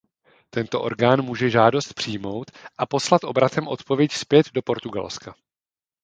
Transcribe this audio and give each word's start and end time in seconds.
Tento 0.49 0.81
orgán 0.81 1.21
může 1.21 1.49
žádost 1.49 1.93
přijmout 1.93 2.51
a 2.77 2.85
poslat 2.85 3.23
obratem 3.23 3.67
odpověď 3.67 4.11
zpět 4.11 4.45
do 4.53 4.61
Portugalska. 4.61 5.35